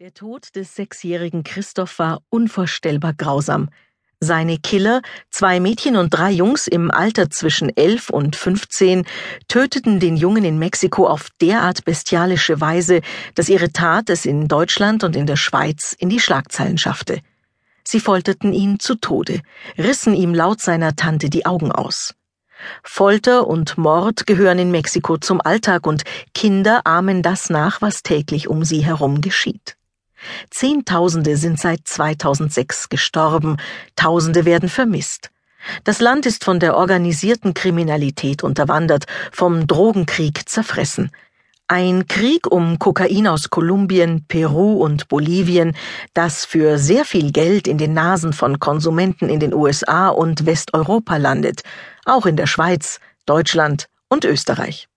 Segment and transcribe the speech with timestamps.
[0.00, 3.68] Der Tod des sechsjährigen Christoph war unvorstellbar grausam.
[4.18, 9.04] Seine Killer, zwei Mädchen und drei Jungs im Alter zwischen elf und fünfzehn,
[9.46, 13.02] töteten den Jungen in Mexiko auf derart bestialische Weise,
[13.34, 17.20] dass ihre Tat es in Deutschland und in der Schweiz in die Schlagzeilen schaffte.
[17.84, 19.42] Sie folterten ihn zu Tode,
[19.76, 22.14] rissen ihm laut seiner Tante die Augen aus.
[22.82, 28.48] Folter und Mord gehören in Mexiko zum Alltag und Kinder ahmen das nach, was täglich
[28.48, 29.76] um sie herum geschieht.
[30.50, 33.56] Zehntausende sind seit 2006 gestorben,
[33.96, 35.30] Tausende werden vermisst.
[35.84, 41.10] Das Land ist von der organisierten Kriminalität unterwandert, vom Drogenkrieg zerfressen.
[41.68, 45.76] Ein Krieg um Kokain aus Kolumbien, Peru und Bolivien,
[46.14, 51.16] das für sehr viel Geld in den Nasen von Konsumenten in den USA und Westeuropa
[51.16, 51.62] landet,
[52.04, 54.89] auch in der Schweiz, Deutschland und Österreich.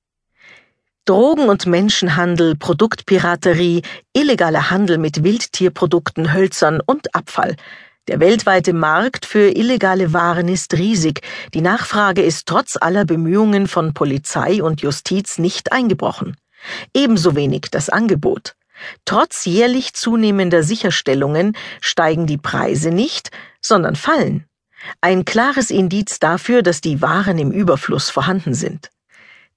[1.05, 3.81] Drogen- und Menschenhandel, Produktpiraterie,
[4.13, 7.57] illegaler Handel mit Wildtierprodukten, Hölzern und Abfall.
[8.07, 11.19] Der weltweite Markt für illegale Waren ist riesig.
[11.53, 16.37] Die Nachfrage ist trotz aller Bemühungen von Polizei und Justiz nicht eingebrochen.
[16.93, 18.55] Ebenso wenig das Angebot.
[19.03, 23.29] Trotz jährlich zunehmender Sicherstellungen steigen die Preise nicht,
[23.59, 24.45] sondern fallen.
[25.01, 28.89] Ein klares Indiz dafür, dass die Waren im Überfluss vorhanden sind.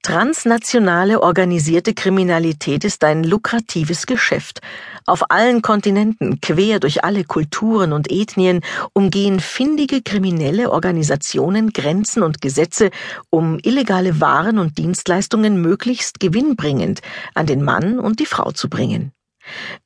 [0.07, 4.61] Transnationale organisierte Kriminalität ist ein lukratives Geschäft.
[5.05, 8.61] Auf allen Kontinenten, quer durch alle Kulturen und Ethnien,
[8.93, 12.93] umgehen findige kriminelle Organisationen Grenzen und Gesetze,
[13.31, 17.01] um illegale Waren und Dienstleistungen möglichst gewinnbringend
[17.35, 19.11] an den Mann und die Frau zu bringen.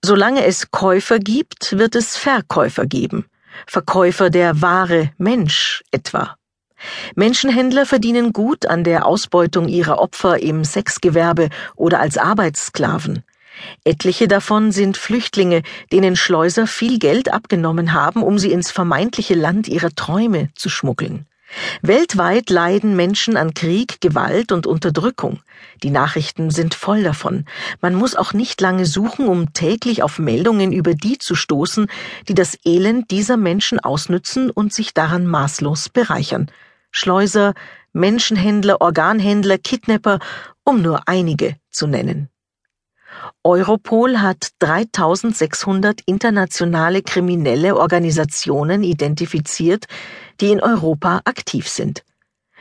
[0.05, 3.25] Solange es Käufer gibt, wird es Verkäufer geben.
[3.67, 6.37] Verkäufer der Ware Mensch etwa.
[7.15, 13.23] Menschenhändler verdienen gut an der Ausbeutung ihrer Opfer im Sexgewerbe oder als Arbeitssklaven.
[13.85, 19.69] Etliche davon sind Flüchtlinge, denen Schleuser viel Geld abgenommen haben, um sie ins vermeintliche Land
[19.69, 21.27] ihrer Träume zu schmuggeln.
[21.83, 25.41] Weltweit leiden Menschen an Krieg, Gewalt und Unterdrückung.
[25.83, 27.45] Die Nachrichten sind voll davon.
[27.81, 31.89] Man muss auch nicht lange suchen, um täglich auf Meldungen über die zu stoßen,
[32.29, 36.51] die das Elend dieser Menschen ausnützen und sich daran maßlos bereichern.
[36.91, 37.55] Schleuser,
[37.93, 40.19] Menschenhändler, Organhändler, Kidnapper,
[40.65, 42.29] um nur einige zu nennen.
[43.43, 49.87] Europol hat 3600 internationale kriminelle Organisationen identifiziert,
[50.41, 52.05] die in Europa aktiv sind.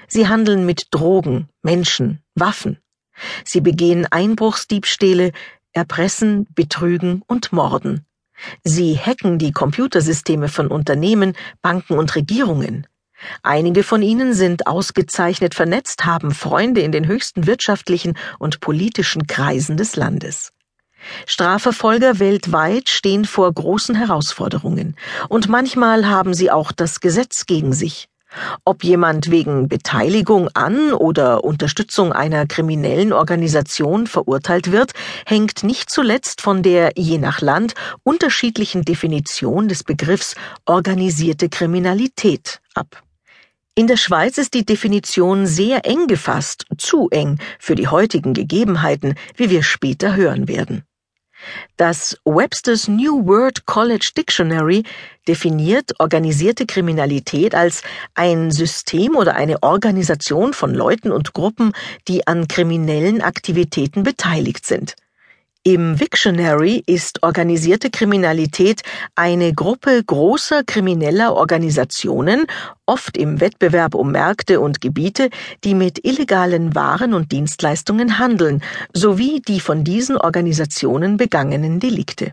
[0.08, 2.80] Sie handeln mit Drogen, Menschen, Waffen.
[3.46, 5.32] Sie begehen Einbruchsdiebstähle,
[5.74, 8.06] erpressen, betrügen und morden.
[8.64, 12.88] Sie hacken die Computersysteme von Unternehmen, Banken und Regierungen.
[13.44, 19.78] Einige von ihnen sind ausgezeichnet vernetzt, haben Freunde in den höchsten wirtschaftlichen und politischen Kreisen
[19.78, 20.52] des Landes.
[21.26, 24.96] Strafverfolger weltweit stehen vor großen Herausforderungen,
[25.30, 28.10] und manchmal haben sie auch das Gesetz gegen sich.
[28.64, 34.92] Ob jemand wegen Beteiligung an oder Unterstützung einer kriminellen Organisation verurteilt wird,
[35.26, 40.36] hängt nicht zuletzt von der je nach Land unterschiedlichen Definition des Begriffs
[40.66, 43.02] organisierte Kriminalität ab.
[43.80, 49.16] In der Schweiz ist die Definition sehr eng gefasst, zu eng für die heutigen Gegebenheiten,
[49.38, 50.84] wie wir später hören werden.
[51.78, 54.84] Das Webster's New World College Dictionary
[55.30, 57.82] definiert organisierte Kriminalität als
[58.16, 61.72] ein System oder eine Organisation von Leuten und Gruppen,
[62.10, 64.96] die an kriminellen Aktivitäten beteiligt sind.
[65.66, 68.82] Im Wiktionary ist organisierte Kriminalität
[69.16, 72.46] eine Gruppe großer krimineller Organisationen,
[72.86, 75.30] oft im Wettbewerb um Märkte und Gebiete,
[75.66, 82.32] die mit illegalen Waren und Dienstleistungen handeln, sowie die von diesen Organisationen begangenen Delikte.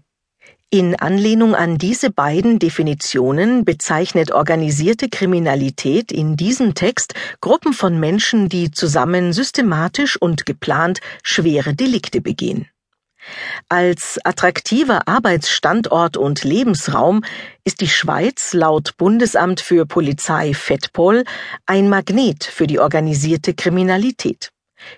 [0.70, 8.48] In Anlehnung an diese beiden Definitionen bezeichnet organisierte Kriminalität in diesem Text Gruppen von Menschen,
[8.48, 12.68] die zusammen systematisch und geplant schwere Delikte begehen.
[13.68, 17.24] Als attraktiver Arbeitsstandort und Lebensraum
[17.64, 21.24] ist die Schweiz laut Bundesamt für Polizei FEDPOL
[21.66, 24.50] ein Magnet für die organisierte Kriminalität.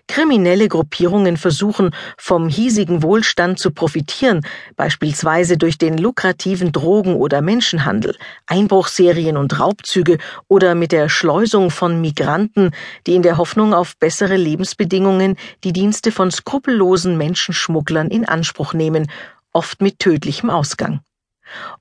[0.06, 4.40] Kriminelle Gruppierungen versuchen, vom hiesigen Wohlstand zu profitieren,
[4.76, 10.19] beispielsweise durch den lukrativen Drogen- oder Menschenhandel, Einbruchserien und Raubzüge
[10.49, 12.70] oder mit der Schleusung von Migranten,
[13.06, 19.11] die in der Hoffnung auf bessere Lebensbedingungen die Dienste von skrupellosen Menschenschmugglern in Anspruch nehmen,
[19.52, 21.00] oft mit tödlichem Ausgang.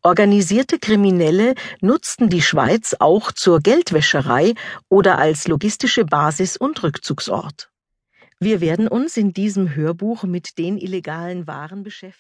[0.02, 4.54] Organisierte Kriminelle nutzten die Schweiz auch zur Geldwäscherei
[4.90, 7.70] oder als logistische Basis und Rückzugsort.
[8.40, 12.18] Wir werden uns in diesem Hörbuch mit den illegalen Waren beschäftigen